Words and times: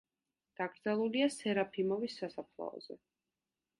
დაკრძალულია 0.61 1.27
სერაფიმოვის 1.35 2.17
სასაფლაოზე. 2.23 2.99